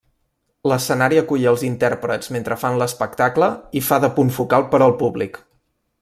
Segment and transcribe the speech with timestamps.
[0.69, 3.51] L'escenari acull els intèrprets mentre fan l'espectacle
[3.81, 5.39] i fa de punt focal per al públic.